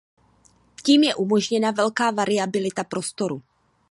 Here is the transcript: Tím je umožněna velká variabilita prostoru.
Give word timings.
Tím 0.83 1.03
je 1.03 1.15
umožněna 1.15 1.71
velká 1.71 2.11
variabilita 2.11 2.83
prostoru. 2.83 3.43